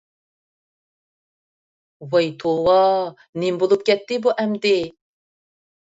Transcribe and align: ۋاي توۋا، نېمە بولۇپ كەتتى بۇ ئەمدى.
ۋاي 2.13 2.31
توۋا، 2.43 2.79
نېمە 3.43 3.65
بولۇپ 3.65 3.87
كەتتى 3.91 4.21
بۇ 4.25 4.37
ئەمدى. 4.37 4.77